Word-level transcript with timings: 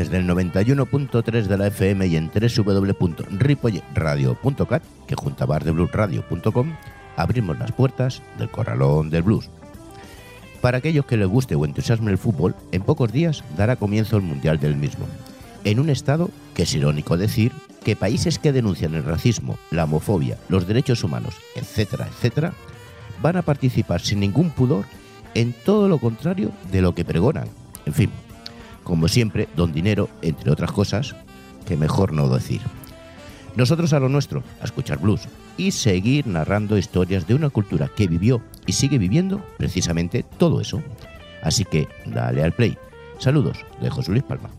Desde 0.00 0.16
el 0.16 0.26
91.3 0.26 1.44
de 1.44 1.58
la 1.58 1.66
FM 1.66 2.06
y 2.06 2.16
en 2.16 2.30
www.ripoyradio.cat, 2.30 4.82
que 5.06 5.14
junto 5.14 5.44
a 5.44 5.46
bardebluesradio.com 5.46 6.72
abrimos 7.16 7.58
las 7.58 7.72
puertas 7.72 8.22
del 8.38 8.48
corralón 8.48 9.10
del 9.10 9.24
blues. 9.24 9.50
Para 10.62 10.78
aquellos 10.78 11.04
que 11.04 11.18
les 11.18 11.28
guste 11.28 11.54
o 11.54 11.66
entusiasme 11.66 12.10
el 12.10 12.16
fútbol, 12.16 12.56
en 12.72 12.80
pocos 12.80 13.12
días 13.12 13.44
dará 13.58 13.76
comienzo 13.76 14.16
el 14.16 14.22
Mundial 14.22 14.58
del 14.58 14.74
mismo, 14.74 15.04
en 15.64 15.78
un 15.78 15.90
estado 15.90 16.30
que 16.54 16.62
es 16.62 16.74
irónico 16.74 17.18
decir 17.18 17.52
que 17.84 17.94
países 17.94 18.38
que 18.38 18.52
denuncian 18.52 18.94
el 18.94 19.04
racismo, 19.04 19.58
la 19.70 19.84
homofobia, 19.84 20.38
los 20.48 20.66
derechos 20.66 21.04
humanos, 21.04 21.34
etcétera, 21.56 22.08
etcétera, 22.08 22.54
van 23.20 23.36
a 23.36 23.42
participar 23.42 24.00
sin 24.00 24.20
ningún 24.20 24.48
pudor 24.48 24.86
en 25.34 25.52
todo 25.52 25.88
lo 25.88 25.98
contrario 25.98 26.52
de 26.72 26.80
lo 26.80 26.94
que 26.94 27.04
pregonan. 27.04 27.48
En 27.84 27.92
fin, 27.92 28.10
como 28.84 29.08
siempre, 29.08 29.48
don 29.56 29.72
dinero, 29.72 30.08
entre 30.22 30.50
otras 30.50 30.72
cosas, 30.72 31.14
que 31.66 31.76
mejor 31.76 32.12
no 32.12 32.28
decir. 32.28 32.60
Nosotros 33.56 33.92
a 33.92 34.00
lo 34.00 34.08
nuestro, 34.08 34.42
a 34.60 34.64
escuchar 34.64 34.98
blues 34.98 35.22
y 35.56 35.72
seguir 35.72 36.26
narrando 36.26 36.78
historias 36.78 37.26
de 37.26 37.34
una 37.34 37.50
cultura 37.50 37.90
que 37.94 38.06
vivió 38.06 38.42
y 38.66 38.72
sigue 38.72 38.98
viviendo 38.98 39.44
precisamente 39.58 40.24
todo 40.38 40.60
eso. 40.60 40.82
Así 41.42 41.64
que 41.64 41.88
dale 42.06 42.42
al 42.42 42.52
play. 42.52 42.76
Saludos 43.18 43.58
de 43.80 43.90
José 43.90 44.12
Luis 44.12 44.22
Palma. 44.22 44.50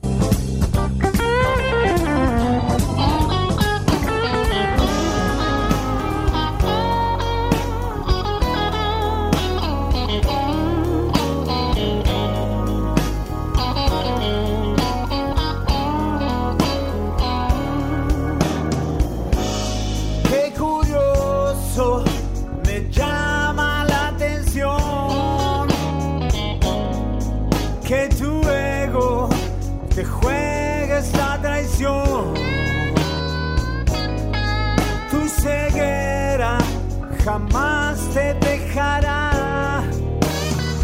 Jamás 37.23 37.99
te 38.13 38.33
dejará 38.35 39.79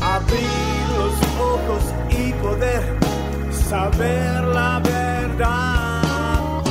abrir 0.02 0.88
los 0.98 1.16
ojos 1.40 1.84
y 2.10 2.32
poder 2.34 3.00
saber 3.52 4.44
la 4.44 4.80
verdad. 4.80 6.64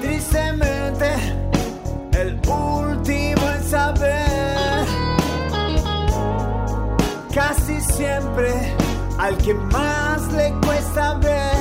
Tristemente, 0.00 1.14
el 2.12 2.40
último 2.48 3.50
en 3.50 3.64
saber, 3.64 4.86
casi 7.34 7.80
siempre 7.80 8.74
al 9.18 9.36
que 9.38 9.54
más 9.54 10.32
le 10.32 10.52
cuesta 10.64 11.14
ver. 11.14 11.59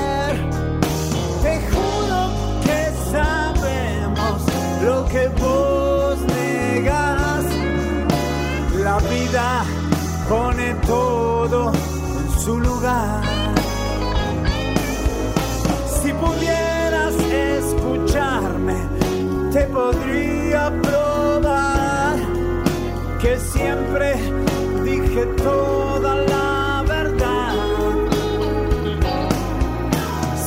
Dije 25.19 25.25
toda 25.43 26.15
la 26.15 26.83
verdad. 26.87 27.53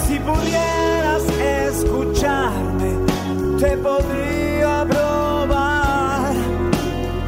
Si 0.04 0.18
pudieras 0.18 1.22
escucharme, 1.68 2.90
te 3.58 3.76
podría 3.78 4.86
probar 4.88 6.34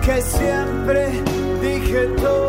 que 0.05 0.23
siempre 0.23 1.11
dije 1.61 2.07
toda 2.21 2.44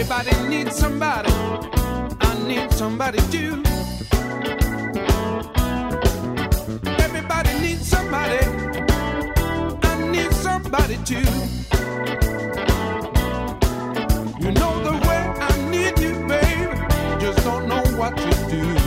Everybody 0.00 0.48
needs 0.48 0.76
somebody. 0.76 1.30
I 2.22 2.42
need 2.48 2.72
somebody 2.72 3.18
too. 3.30 3.62
Everybody 6.98 7.52
needs 7.60 7.86
somebody. 7.86 8.40
I 9.82 10.10
need 10.10 10.32
somebody 10.32 10.96
too. 11.04 11.28
You 14.40 14.52
know 14.52 14.72
the 14.88 14.96
way 15.06 15.22
I 15.38 15.70
need 15.70 15.98
you, 16.00 16.14
baby. 16.26 17.20
Just 17.20 17.44
don't 17.44 17.68
know 17.68 17.82
what 17.98 18.16
to 18.16 18.30
do. 18.48 18.79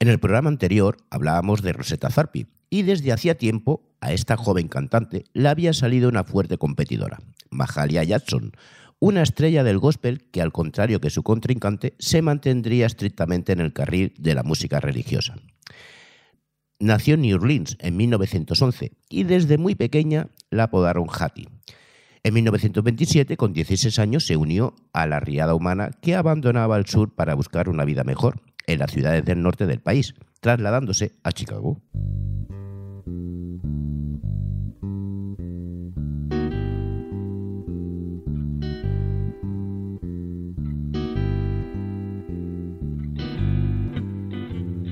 En 0.00 0.08
el 0.08 0.18
programa 0.18 0.48
anterior 0.48 0.96
hablábamos 1.10 1.60
de 1.60 1.74
Rosetta 1.74 2.08
Zarpi 2.08 2.46
y 2.70 2.84
desde 2.84 3.12
hacía 3.12 3.36
tiempo 3.36 3.82
a 4.00 4.14
esta 4.14 4.38
joven 4.38 4.66
cantante 4.66 5.24
le 5.34 5.46
había 5.46 5.74
salido 5.74 6.08
una 6.08 6.24
fuerte 6.24 6.56
competidora, 6.56 7.18
Mahalia 7.50 8.02
Jackson, 8.02 8.52
una 8.98 9.20
estrella 9.20 9.62
del 9.62 9.78
gospel 9.78 10.22
que 10.30 10.40
al 10.40 10.52
contrario 10.52 11.02
que 11.02 11.10
su 11.10 11.22
contrincante 11.22 11.96
se 11.98 12.22
mantendría 12.22 12.86
estrictamente 12.86 13.52
en 13.52 13.60
el 13.60 13.74
carril 13.74 14.14
de 14.18 14.34
la 14.34 14.42
música 14.42 14.80
religiosa. 14.80 15.34
Nació 16.78 17.14
en 17.14 17.20
New 17.20 17.36
Orleans 17.36 17.76
en 17.78 17.98
1911 17.98 18.92
y 19.10 19.24
desde 19.24 19.58
muy 19.58 19.74
pequeña 19.74 20.28
la 20.48 20.62
apodaron 20.64 21.08
Hattie. 21.10 21.50
En 22.22 22.32
1927, 22.34 23.36
con 23.36 23.52
16 23.52 23.98
años, 23.98 24.24
se 24.24 24.36
unió 24.36 24.74
a 24.94 25.06
la 25.06 25.20
riada 25.20 25.54
humana 25.54 25.90
que 26.00 26.16
abandonaba 26.16 26.78
el 26.78 26.86
sur 26.86 27.14
para 27.14 27.34
buscar 27.34 27.68
una 27.68 27.84
vida 27.84 28.02
mejor 28.02 28.40
en 28.72 28.78
las 28.78 28.92
ciudades 28.92 29.24
del 29.24 29.42
norte 29.42 29.66
del 29.66 29.80
país, 29.80 30.14
trasladándose 30.40 31.12
a 31.22 31.32
Chicago. 31.32 31.80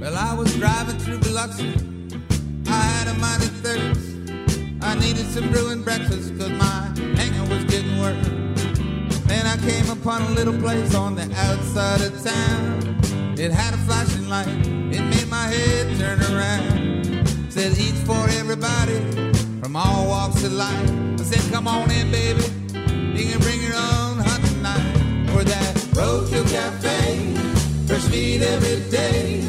Well, 0.01 0.17
I 0.17 0.35
was 0.35 0.55
driving 0.57 0.99
through 0.99 1.19
Biloxi. 1.19 1.73
I 2.67 2.83
had 2.83 3.09
a 3.09 3.15
mighty 3.19 3.47
thirst. 3.63 4.01
I 4.81 4.95
needed 4.95 5.27
some 5.27 5.51
brewing 5.51 5.83
breakfast 5.83 6.33
because 6.33 6.53
my 6.53 6.93
anger 7.19 7.43
was 7.53 7.65
getting 7.65 7.99
worse. 7.99 8.27
Then 9.27 9.47
I 9.47 9.57
came 9.59 9.91
upon 9.91 10.23
a 10.23 10.31
little 10.31 10.57
place 10.59 10.95
on 10.95 11.15
the 11.15 11.31
outside 11.35 12.01
of 12.01 12.23
town. 12.25 13.08
It 13.41 13.53
had 13.53 13.73
a 13.73 13.77
flashing 13.77 14.29
light, 14.29 14.49
it 14.49 15.01
made 15.01 15.29
my 15.29 15.47
head 15.47 15.97
turn 15.97 16.19
around. 16.35 17.53
Said 17.53 17.79
eat 17.79 17.95
for 18.05 18.29
everybody 18.31 18.99
from 19.63 19.77
all 19.77 20.09
walks 20.09 20.43
of 20.43 20.55
life. 20.55 20.91
I 21.21 21.23
said, 21.23 21.53
come 21.53 21.69
on 21.69 21.89
in, 21.89 22.11
baby, 22.11 22.43
you 23.15 23.31
can 23.31 23.39
bring 23.39 23.63
your 23.63 23.77
own 23.77 24.19
hunt 24.19 24.45
tonight. 24.45 25.31
For 25.31 25.45
that 25.45 25.75
Roadkill 25.95 26.51
Cafe, 26.51 27.37
fresh 27.87 28.09
meat 28.11 28.43
every 28.43 28.91
day. 28.91 29.43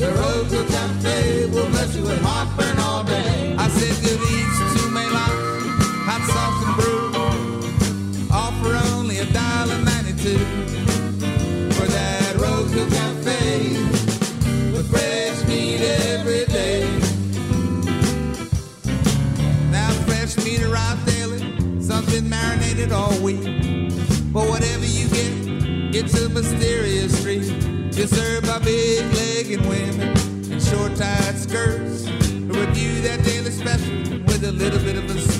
The 0.00 0.06
Roadkill 0.06 0.66
Cafe 0.68 1.46
will 1.46 1.70
bless 1.70 1.94
you 1.94 2.02
with 2.02 2.20
heartburn 2.20 2.76
all 2.80 3.04
day. 3.04 3.47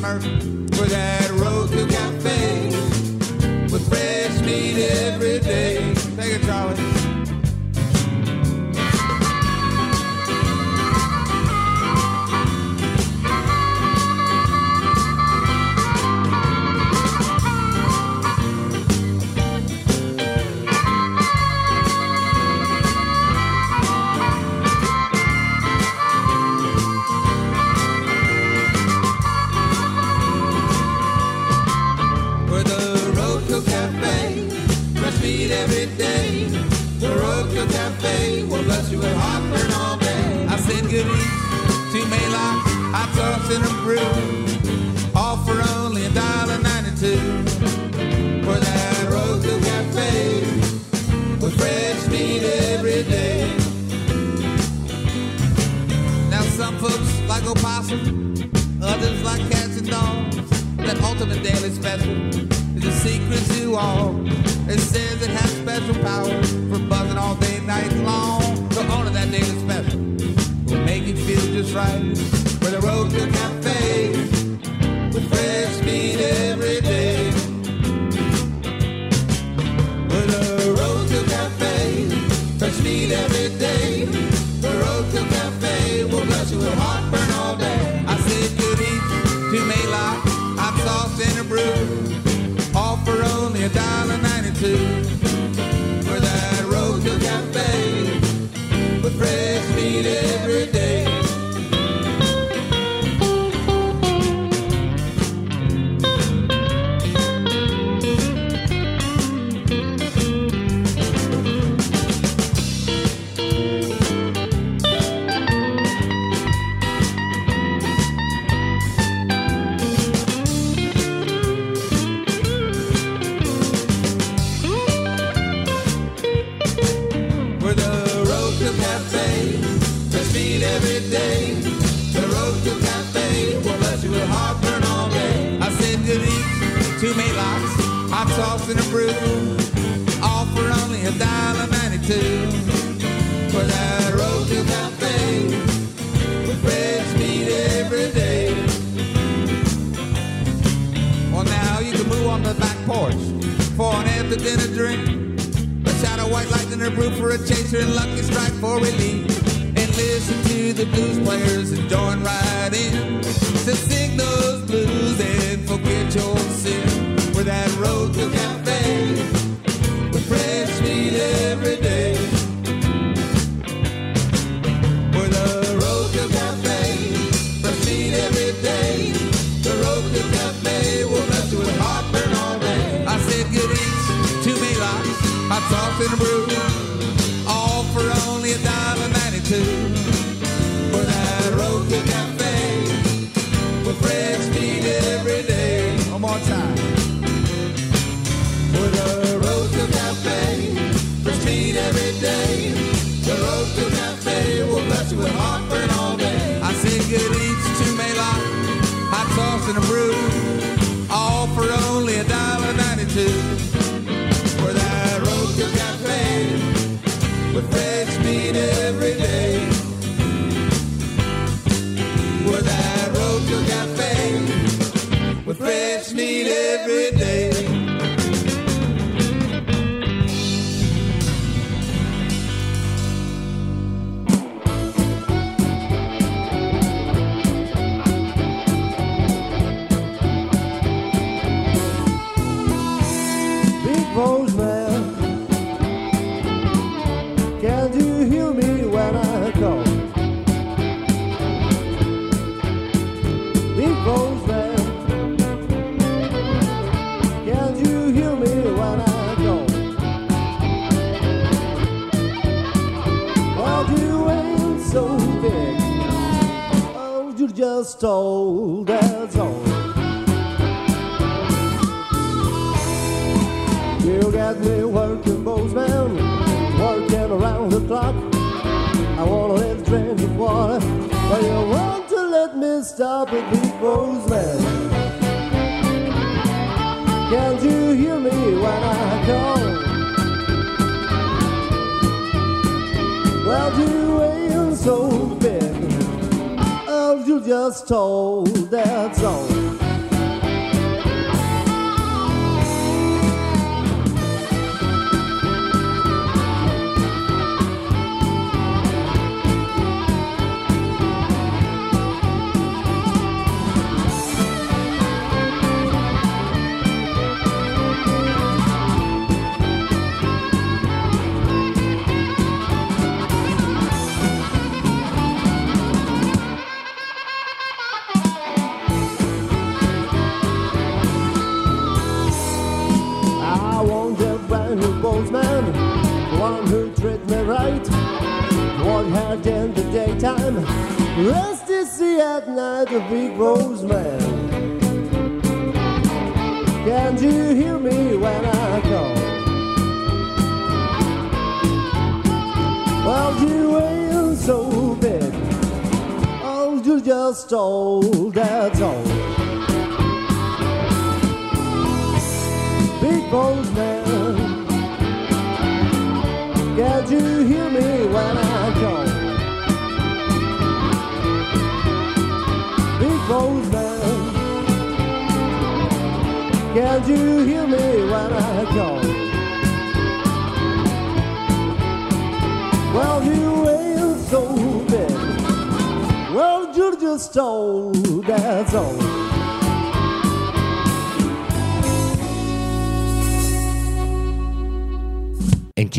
summer 0.08 0.20
with 0.78 0.88
there. 0.90 1.27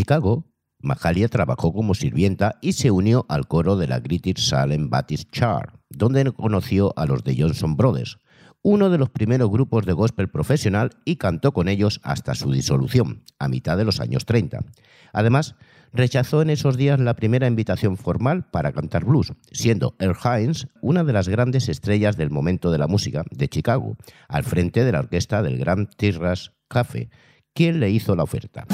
Chicago, 0.10 0.48
Mahalia 0.82 1.28
trabajó 1.28 1.72
como 1.72 1.94
sirvienta 1.94 2.56
y 2.62 2.72
se 2.72 2.90
unió 2.90 3.28
al 3.30 3.48
coro 3.48 3.76
de 3.76 3.88
la 3.88 4.00
British 4.00 4.50
Salem 4.50 4.90
Baptist 4.90 5.30
Church, 5.30 5.70
donde 5.92 6.32
conoció 6.32 6.94
a 6.98 7.06
los 7.06 7.24
de 7.24 7.40
Johnson 7.40 7.78
Brothers, 7.78 8.18
uno 8.64 8.90
de 8.90 8.98
los 8.98 9.12
primeros 9.12 9.52
grupos 9.52 9.86
de 9.86 9.94
gospel 9.94 10.28
profesional 10.28 10.98
y 11.06 11.18
cantó 11.18 11.52
con 11.52 11.68
ellos 11.68 12.02
hasta 12.02 12.34
su 12.34 12.52
disolución, 12.52 13.22
a 13.38 13.50
mitad 13.50 13.78
de 13.78 13.86
los 13.86 14.00
años 14.00 14.26
30. 14.26 14.66
Además, 15.14 15.54
rechazó 15.94 16.42
en 16.42 16.50
esos 16.50 16.76
días 16.76 17.00
la 17.00 17.16
primera 17.16 17.46
invitación 17.46 17.96
formal 17.96 18.50
para 18.50 18.72
cantar 18.72 19.06
blues, 19.06 19.34
siendo 19.52 19.96
Earl 20.00 20.18
Hines 20.24 20.70
una 20.82 21.04
de 21.04 21.14
las 21.14 21.30
grandes 21.30 21.70
estrellas 21.70 22.18
del 22.18 22.32
momento 22.32 22.72
de 22.72 22.80
la 22.80 22.88
música 22.88 23.26
de 23.30 23.48
Chicago, 23.48 23.96
al 24.28 24.44
frente 24.44 24.84
de 24.84 24.92
la 24.92 25.02
orquesta 25.02 25.44
del 25.44 25.60
Grand 25.60 25.88
Tirras 25.96 26.54
Cafe, 26.68 27.12
quien 27.54 27.80
le 27.80 27.92
hizo 27.92 28.16
la 28.16 28.24
oferta. 28.24 28.66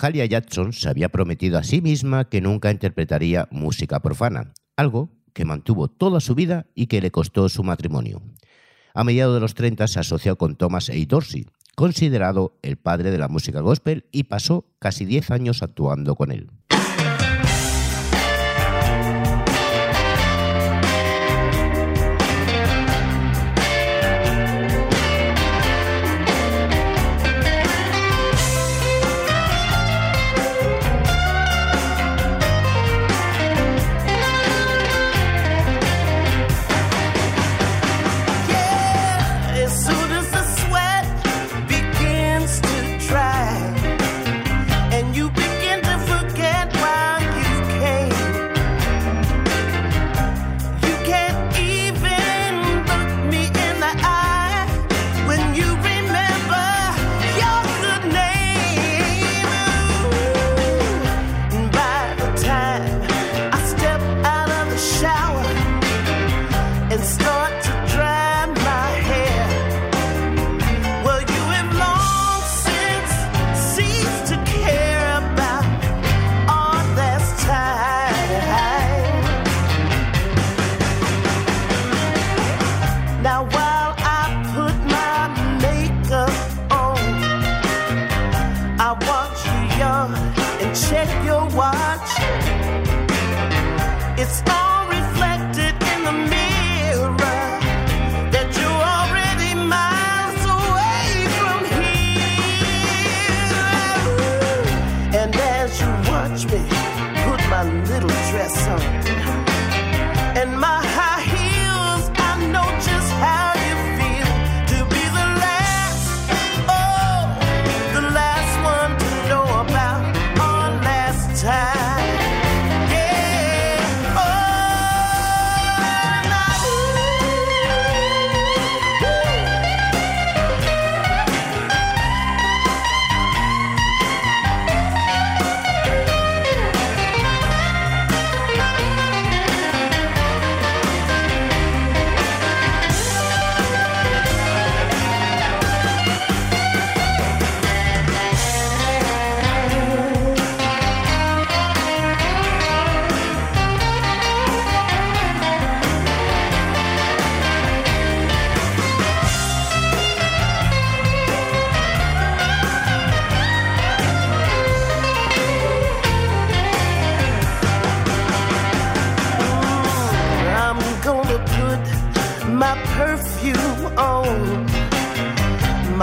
Mahalia 0.00 0.24
Jackson 0.24 0.72
se 0.72 0.88
había 0.88 1.10
prometido 1.10 1.58
a 1.58 1.62
sí 1.62 1.82
misma 1.82 2.30
que 2.30 2.40
nunca 2.40 2.70
interpretaría 2.70 3.48
música 3.50 4.00
profana, 4.00 4.54
algo 4.74 5.10
que 5.34 5.44
mantuvo 5.44 5.88
toda 5.88 6.20
su 6.20 6.34
vida 6.34 6.66
y 6.74 6.86
que 6.86 7.02
le 7.02 7.10
costó 7.10 7.50
su 7.50 7.62
matrimonio. 7.62 8.22
A 8.94 9.04
mediados 9.04 9.34
de 9.34 9.40
los 9.40 9.52
30 9.52 9.86
se 9.88 10.00
asoció 10.00 10.38
con 10.38 10.56
Thomas 10.56 10.88
A. 10.88 10.94
Dorsey, 11.06 11.46
considerado 11.76 12.56
el 12.62 12.78
padre 12.78 13.10
de 13.10 13.18
la 13.18 13.28
música 13.28 13.60
gospel, 13.60 14.06
y 14.10 14.24
pasó 14.24 14.64
casi 14.78 15.04
10 15.04 15.32
años 15.32 15.62
actuando 15.62 16.14
con 16.14 16.32
él. 16.32 16.48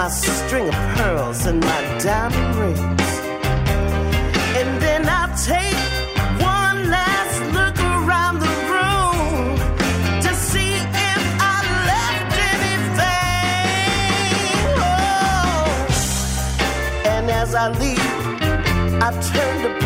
my 0.08 0.14
string 0.14 0.68
of 0.70 0.74
pearls 0.96 1.46
and 1.48 1.60
my 1.60 1.82
diamond 2.00 2.56
rings. 2.56 3.10
And 4.60 4.82
then 4.82 5.06
I 5.06 5.24
take 5.52 5.76
one 6.42 6.90
last 6.90 7.42
look 7.58 7.78
around 7.78 8.40
the 8.40 8.54
room 8.72 9.58
to 10.22 10.34
see 10.34 10.76
if 11.12 11.24
I 11.54 11.58
left 11.92 12.34
anything. 12.56 13.18
Oh. 14.80 15.68
And 17.14 17.30
as 17.30 17.54
I 17.54 17.68
leave, 17.82 18.16
I 19.04 19.10
turn 19.34 19.56
to 19.64 19.77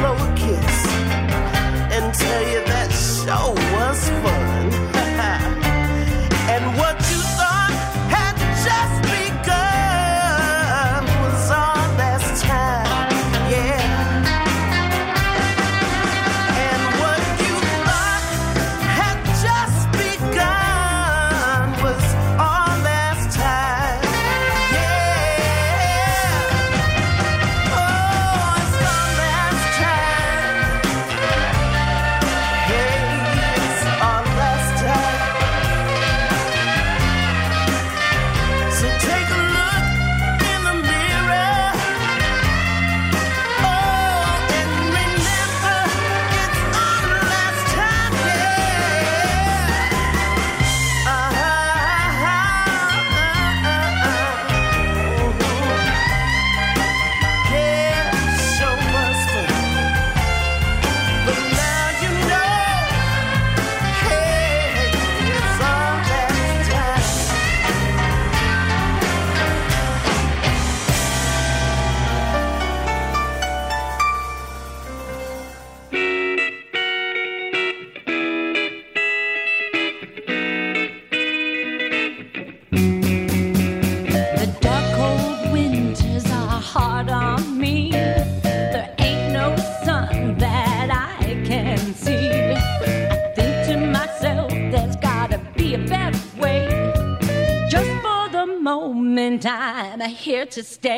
to 100.62 100.67
stay. 100.67 100.90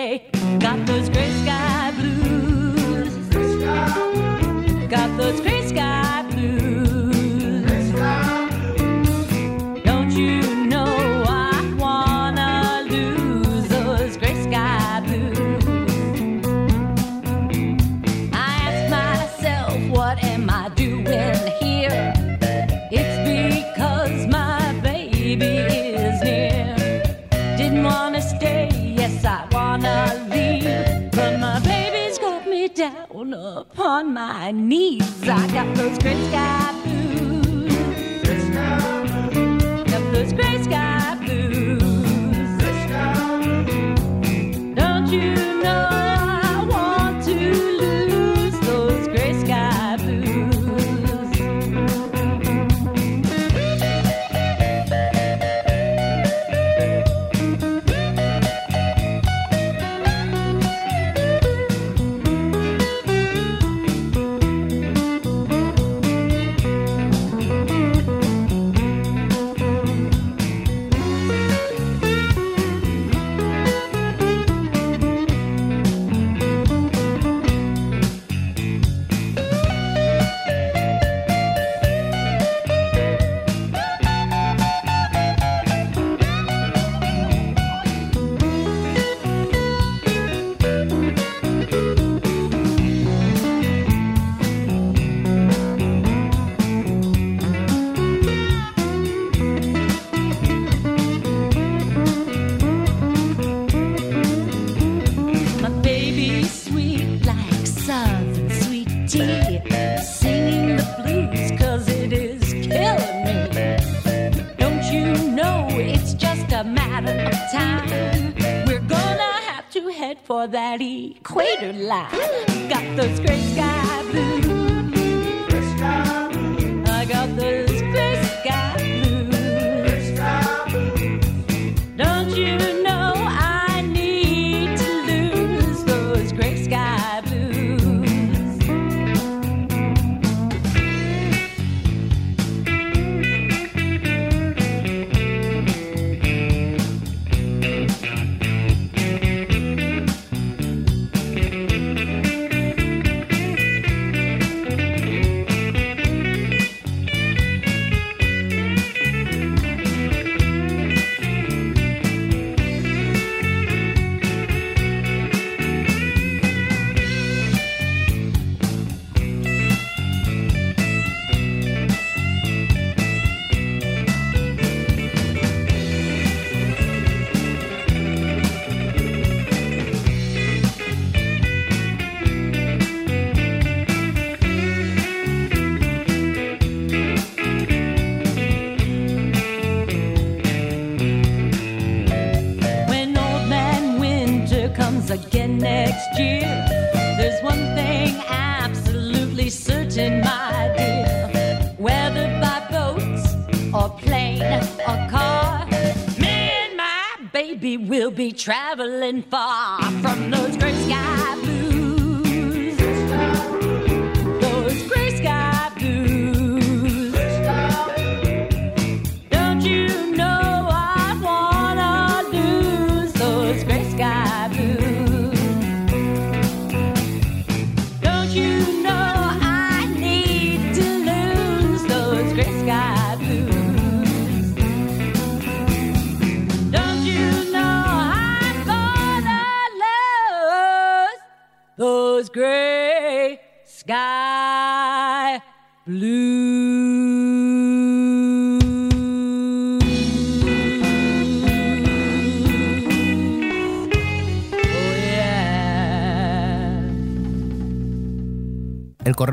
Traveling 208.44 209.22
far 209.22 209.80
from 210.02 210.23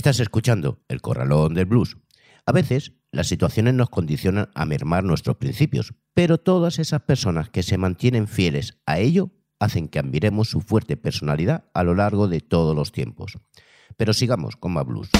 Estás 0.00 0.18
escuchando 0.18 0.78
El 0.88 1.02
Corralón 1.02 1.52
del 1.52 1.66
Blues. 1.66 1.98
A 2.46 2.52
veces 2.52 2.94
las 3.12 3.26
situaciones 3.26 3.74
nos 3.74 3.90
condicionan 3.90 4.48
a 4.54 4.64
mermar 4.64 5.04
nuestros 5.04 5.36
principios, 5.36 5.92
pero 6.14 6.38
todas 6.38 6.78
esas 6.78 7.02
personas 7.02 7.50
que 7.50 7.62
se 7.62 7.76
mantienen 7.76 8.26
fieles 8.26 8.80
a 8.86 8.98
ello 8.98 9.30
hacen 9.58 9.88
que 9.88 9.98
admiremos 9.98 10.48
su 10.48 10.62
fuerte 10.62 10.96
personalidad 10.96 11.66
a 11.74 11.84
lo 11.84 11.94
largo 11.94 12.28
de 12.28 12.40
todos 12.40 12.74
los 12.74 12.92
tiempos. 12.92 13.34
Pero 13.98 14.14
sigamos 14.14 14.56
con 14.56 14.72
más 14.72 14.86
blues. 14.86 15.10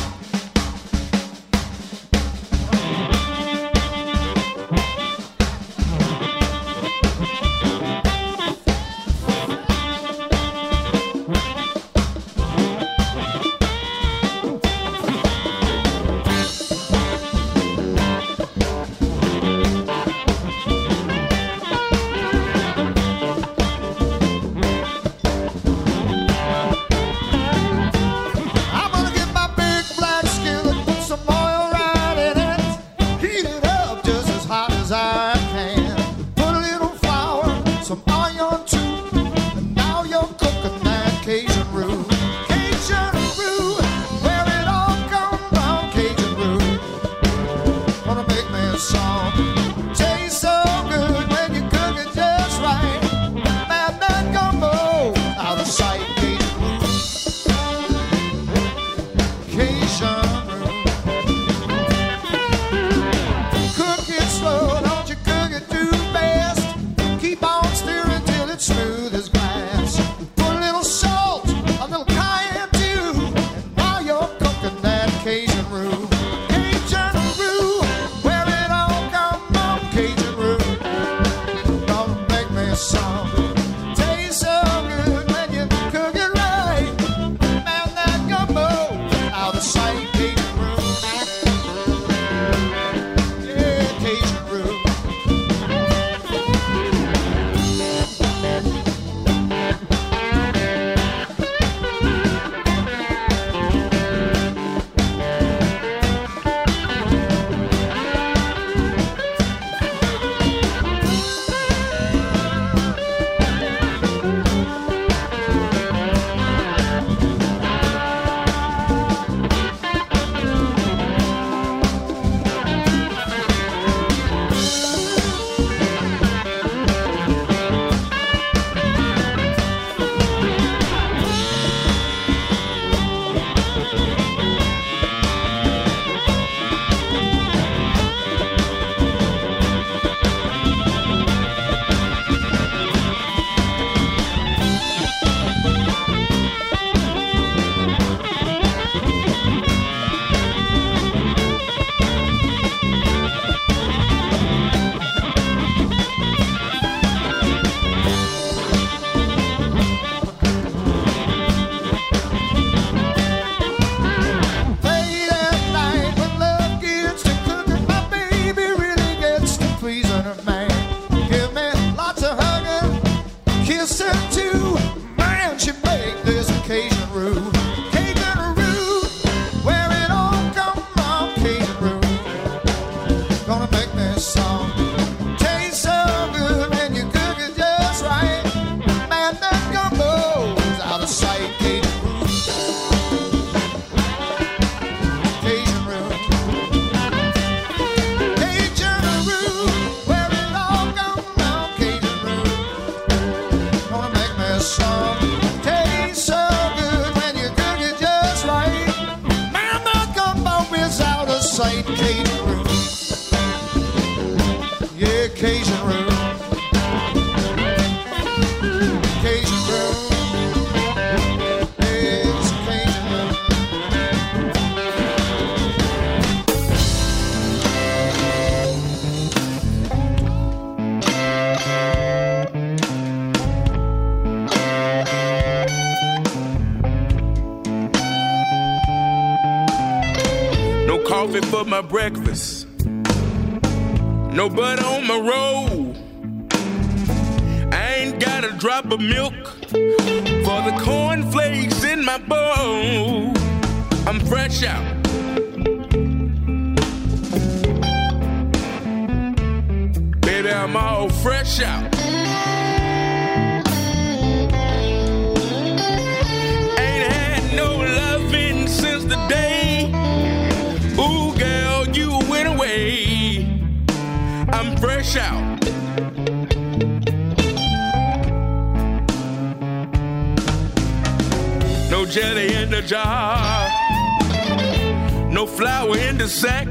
Sack. 286.31 286.69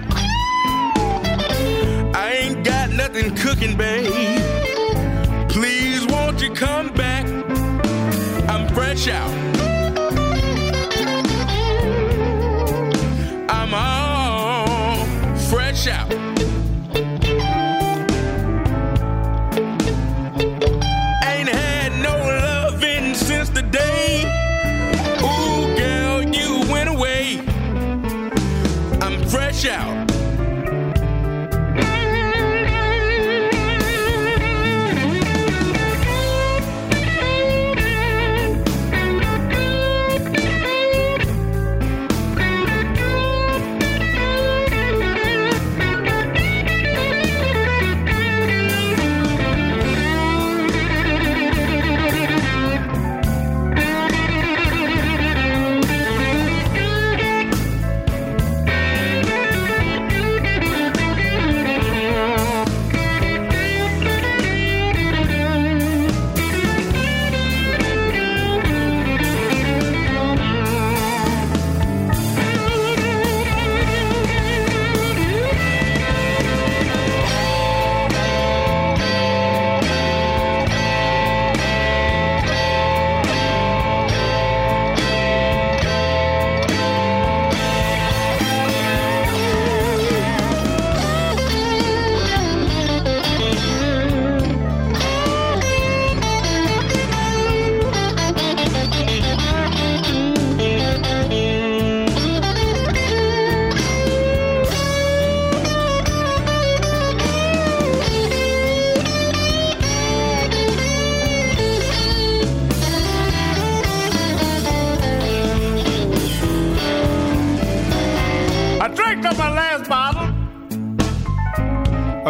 I 2.16 2.32
ain't 2.42 2.64
got 2.64 2.92
nothing 2.92 3.36
cooking, 3.36 3.76
babe. 3.76 4.10
Please, 5.50 6.06
won't 6.08 6.42
you 6.42 6.54
come 6.54 6.94
back? 6.94 7.26
I'm 8.48 8.74
fresh 8.74 9.10
out. 9.10 9.30
I'm 13.50 13.74
all 13.74 15.06
fresh 15.50 15.88
out. 15.88 16.29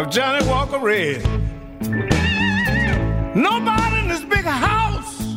Of 0.00 0.08
Johnny 0.08 0.46
Walker 0.48 0.78
Red. 0.78 1.22
Nobody 3.36 3.98
in 3.98 4.08
this 4.08 4.24
big 4.24 4.46
house 4.46 5.36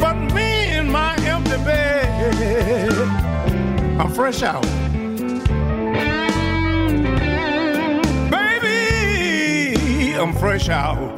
but 0.00 0.14
me 0.34 0.72
in 0.72 0.90
my 0.90 1.14
empty 1.18 1.56
bed. 1.58 2.92
I'm 4.00 4.12
fresh 4.12 4.42
out. 4.42 4.64
Baby, 8.32 10.14
I'm 10.14 10.32
fresh 10.32 10.68
out. 10.68 11.13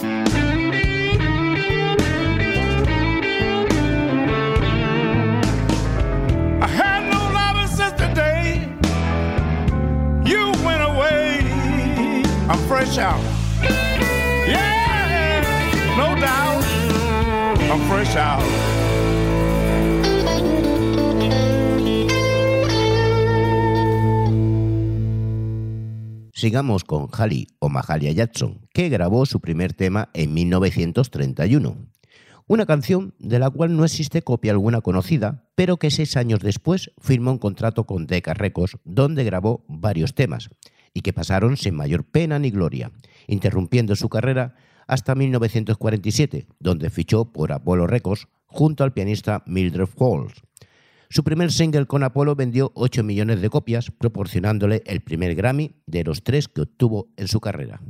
Sigamos 26.33 26.85
con 26.85 27.09
Halley 27.13 27.47
o 27.61 27.71
Mahalia 27.71 28.13
Jackson, 28.13 28.69
que 28.75 28.91
grabó 28.91 29.25
su 29.25 29.41
primer 29.41 29.73
tema 29.73 30.11
en 30.13 30.35
1931. 30.35 31.79
Una 32.47 32.67
canción 32.67 33.15
de 33.19 33.39
la 33.39 33.49
cual 33.49 33.75
no 33.75 33.87
existe 33.87 34.21
copia 34.21 34.53
alguna 34.53 34.83
conocida, 34.83 35.49
pero 35.55 35.79
que 35.79 35.91
seis 35.91 36.15
años 36.19 36.41
después 36.41 36.93
firmó 37.01 37.31
un 37.33 37.39
contrato 37.39 37.85
con 37.85 38.07
Decca 38.07 38.35
Records, 38.35 38.77
donde 38.85 39.25
grabó 39.25 39.65
varios 39.67 40.15
temas, 40.15 40.51
y 40.97 41.03
que 41.03 41.13
pasaron 41.13 41.59
sin 41.59 41.75
mayor 41.75 42.05
pena 42.05 42.39
ni 42.39 42.51
gloria, 42.51 42.91
interrumpiendo 43.27 43.95
su 43.97 44.09
carrera 44.09 44.55
hasta 44.87 45.15
1947, 45.15 46.47
donde 46.59 46.89
fichó 46.89 47.27
por 47.27 47.53
Apollo 47.53 47.87
Records 47.87 48.29
junto 48.47 48.83
al 48.83 48.95
pianista 48.95 49.43
Mildred 49.45 49.85
Falls. 49.85 50.33
Su 51.11 51.23
primer 51.23 51.53
single 51.53 51.85
con 51.85 52.03
Apollo 52.03 52.35
vendió 52.35 52.73
8 52.75 53.03
millones 53.03 53.43
de 53.43 53.51
copias, 53.51 53.91
proporcionándole 53.91 54.83
el 54.87 55.03
primer 55.03 55.35
Grammy 55.35 55.77
de 55.85 56.03
los 56.03 56.25
tres 56.25 56.49
que 56.49 56.63
obtuvo 56.63 57.09
en 57.19 57.29
su 57.29 57.41
carrera. 57.41 57.83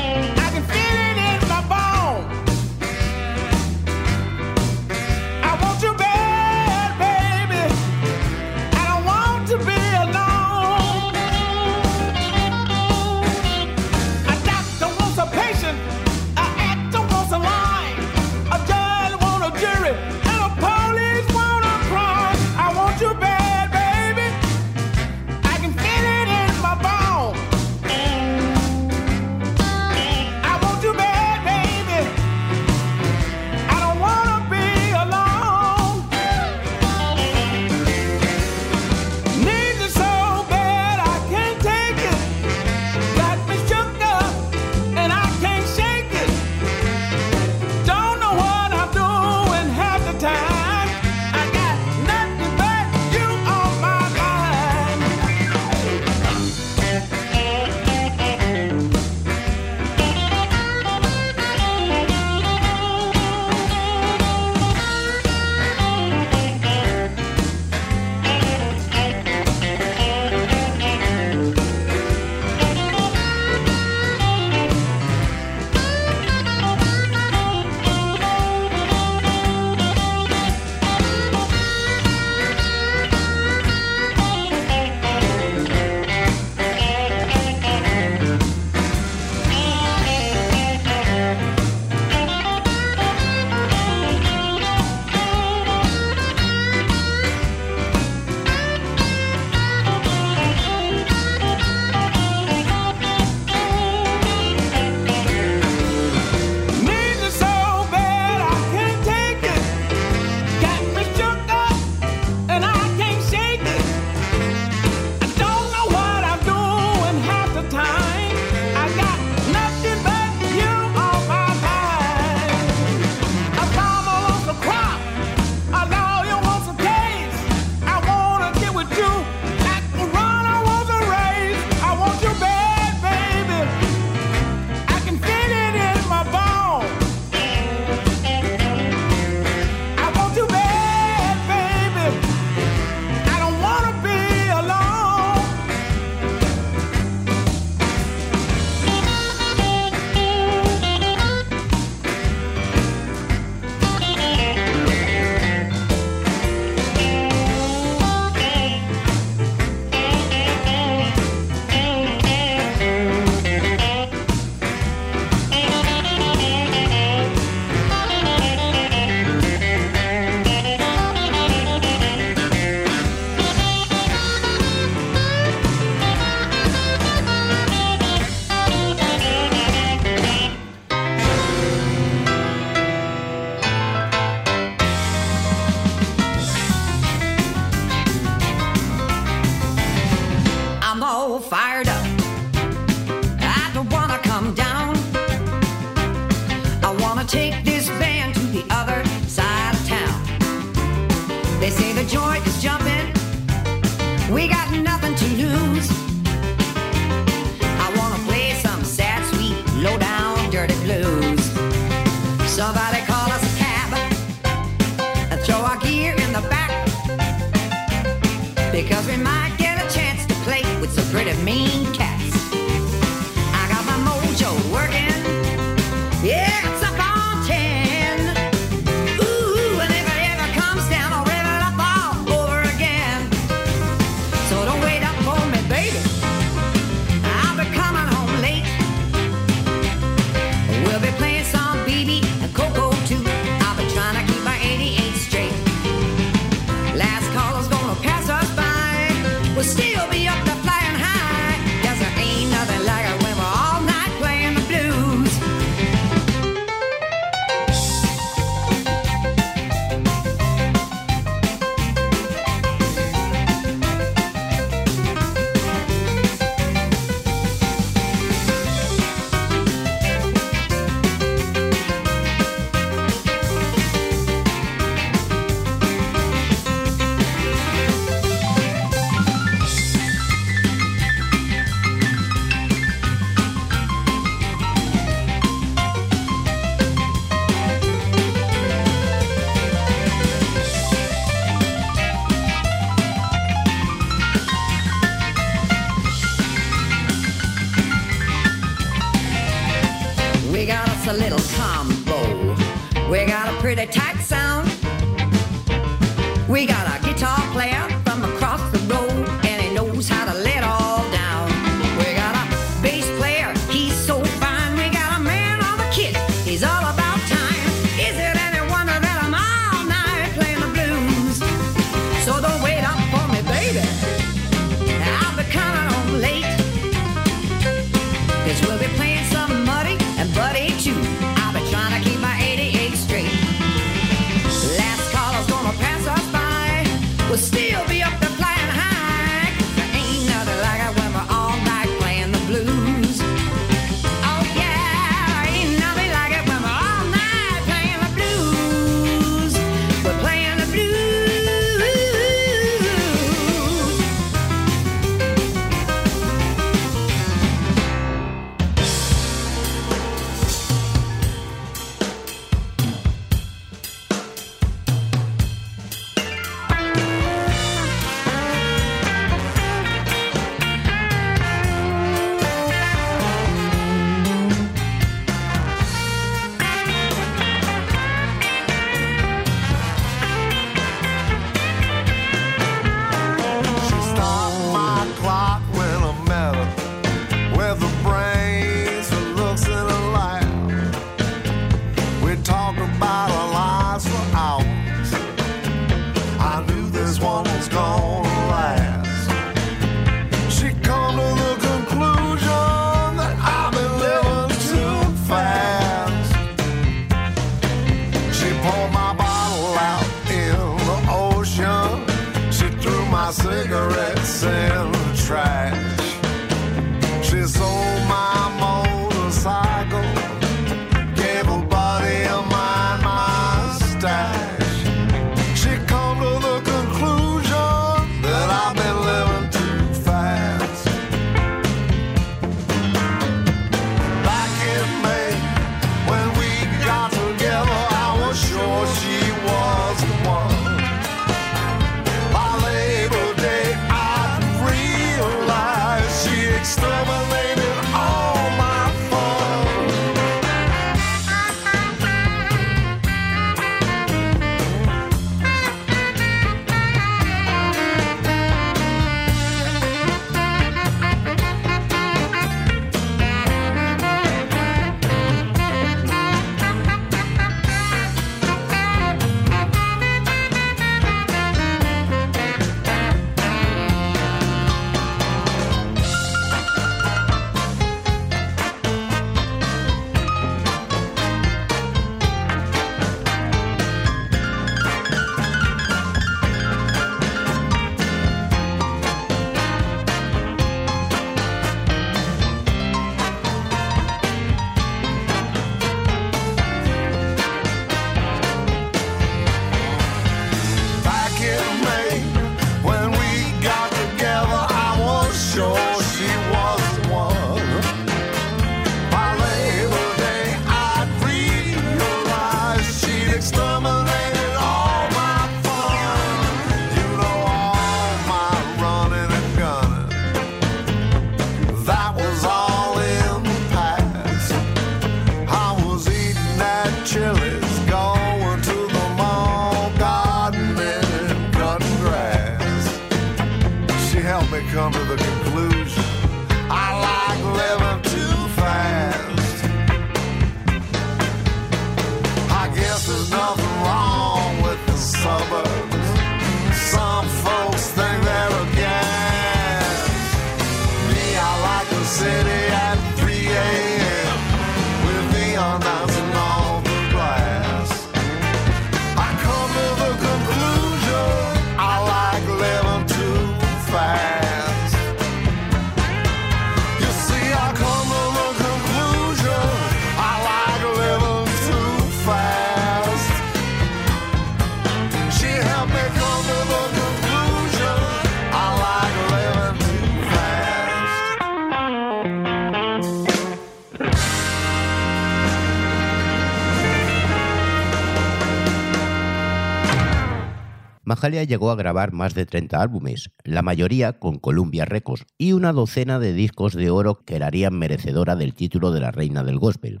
Mahalia 591.16 591.44
llegó 591.44 591.70
a 591.70 591.76
grabar 591.76 592.12
más 592.12 592.34
de 592.34 592.44
30 592.44 592.78
álbumes, 592.78 593.30
la 593.42 593.62
mayoría 593.62 594.18
con 594.18 594.38
Columbia 594.38 594.84
Records, 594.84 595.24
y 595.38 595.52
una 595.52 595.72
docena 595.72 596.18
de 596.18 596.34
discos 596.34 596.74
de 596.74 596.90
oro 596.90 597.24
que 597.24 597.38
la 597.38 597.46
harían 597.46 597.78
merecedora 597.78 598.36
del 598.36 598.54
título 598.54 598.92
de 598.92 599.00
la 599.00 599.12
reina 599.12 599.42
del 599.42 599.58
gospel. 599.58 600.00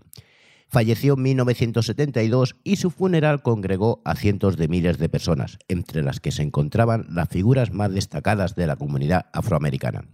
Falleció 0.68 1.14
en 1.14 1.22
1972 1.22 2.56
y 2.64 2.76
su 2.76 2.90
funeral 2.90 3.40
congregó 3.40 4.02
a 4.04 4.14
cientos 4.14 4.58
de 4.58 4.68
miles 4.68 4.98
de 4.98 5.08
personas, 5.08 5.58
entre 5.68 6.02
las 6.02 6.20
que 6.20 6.32
se 6.32 6.42
encontraban 6.42 7.06
las 7.08 7.30
figuras 7.30 7.72
más 7.72 7.92
destacadas 7.92 8.54
de 8.54 8.66
la 8.66 8.76
comunidad 8.76 9.26
afroamericana. 9.32 10.04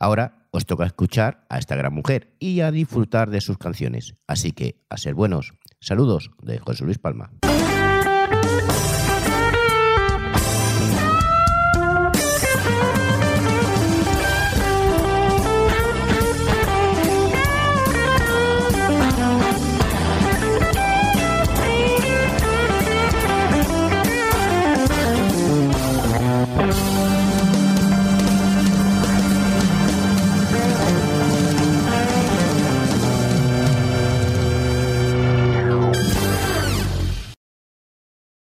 Ahora 0.00 0.48
os 0.50 0.66
toca 0.66 0.84
escuchar 0.84 1.46
a 1.48 1.58
esta 1.58 1.76
gran 1.76 1.94
mujer 1.94 2.34
y 2.40 2.60
a 2.60 2.72
disfrutar 2.72 3.30
de 3.30 3.40
sus 3.40 3.58
canciones. 3.58 4.16
Así 4.26 4.50
que, 4.50 4.84
a 4.88 4.96
ser 4.96 5.14
buenos. 5.14 5.54
Saludos 5.80 6.30
de 6.42 6.58
José 6.58 6.84
Luis 6.84 6.98
Palma. 6.98 7.30